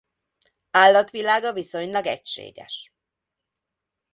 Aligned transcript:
Állatvilága 0.71 1.53
viszonylag 1.53 2.05
egységes. 2.05 2.91